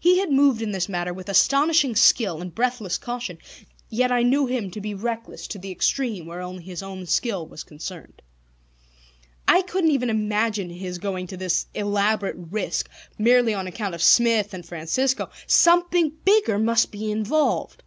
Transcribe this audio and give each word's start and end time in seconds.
He 0.00 0.18
had 0.18 0.32
moved 0.32 0.60
in 0.60 0.72
this 0.72 0.88
matter 0.88 1.14
with 1.14 1.28
astonishing 1.28 1.94
skill 1.94 2.40
and 2.42 2.52
breathless 2.52 2.98
caution; 2.98 3.38
yet 3.88 4.10
I 4.10 4.24
knew 4.24 4.46
him 4.46 4.72
to 4.72 4.80
be 4.80 4.92
reckless 4.92 5.46
to 5.46 5.58
the 5.60 5.70
extreme 5.70 6.26
where 6.26 6.40
only 6.40 6.64
his 6.64 6.82
own 6.82 7.06
skill 7.06 7.46
was 7.46 7.62
concerned. 7.62 8.20
I 9.46 9.62
couldn't 9.62 9.92
even 9.92 10.10
imagine 10.10 10.68
his 10.70 10.98
going 10.98 11.28
to 11.28 11.36
this 11.36 11.66
elaborate 11.74 12.34
risk 12.36 12.90
merely 13.18 13.54
on 13.54 13.68
account 13.68 13.94
of 13.94 14.02
Smith 14.02 14.52
and 14.52 14.66
Francisco. 14.66 15.30
Something 15.46 16.10
bigger 16.24 16.58
must 16.58 16.90
be 16.90 17.12
involved. 17.12 17.84